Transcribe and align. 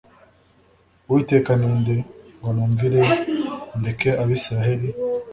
Uwiteka 1.07 1.51
ni 1.59 1.69
nde, 1.79 1.95
ngo 2.37 2.49
numvire 2.55 3.01
ndeke 3.79 4.09
Abisiraheli? 4.21 4.89